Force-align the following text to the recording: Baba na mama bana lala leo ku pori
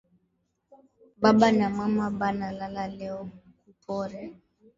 Baba 1.21 1.51
na 1.51 1.69
mama 1.77 2.07
bana 2.19 2.47
lala 2.59 2.83
leo 2.97 3.19
ku 3.61 3.69
pori 3.83 4.23